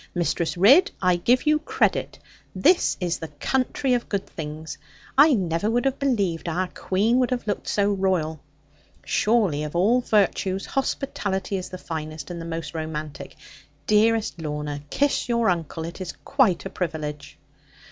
Mistress 0.15 0.57
Ridd, 0.57 0.89
I 0.99 1.15
give 1.15 1.45
you 1.45 1.59
credit. 1.59 2.17
This 2.55 2.97
is 2.99 3.19
the 3.19 3.27
country 3.27 3.93
of 3.93 4.09
good 4.09 4.25
things. 4.25 4.79
I 5.15 5.35
never 5.35 5.69
would 5.69 5.85
have 5.85 5.99
believed 5.99 6.49
our 6.49 6.69
Queen 6.69 7.19
could 7.19 7.29
have 7.29 7.45
looked 7.45 7.67
so 7.67 7.93
royal. 7.93 8.39
Surely 9.05 9.63
of 9.63 9.75
all 9.75 10.01
virtues, 10.01 10.65
hospitality 10.65 11.55
is 11.55 11.69
the 11.69 11.77
finest, 11.77 12.31
and 12.31 12.41
the 12.41 12.45
most 12.45 12.73
romantic. 12.73 13.35
Dearest 13.85 14.41
Lorna, 14.41 14.81
kiss 14.89 15.29
your 15.29 15.51
uncle; 15.51 15.85
it 15.85 16.01
is 16.01 16.13
quite 16.25 16.65
a 16.65 16.71
privilege.' 16.71 17.37